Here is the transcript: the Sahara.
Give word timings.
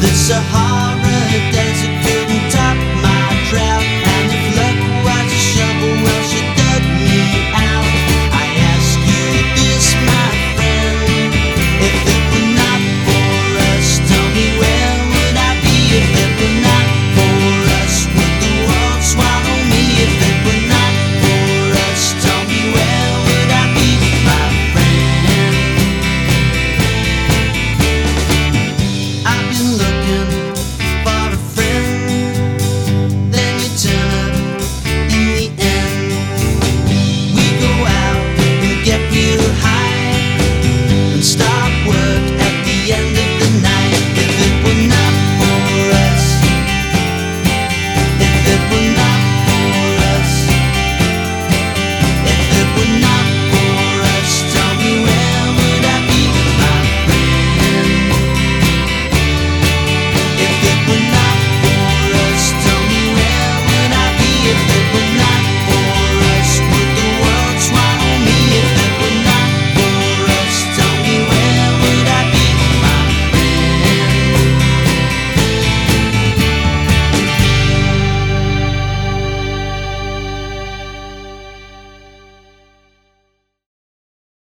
the 0.00 0.08
Sahara. 0.08 0.95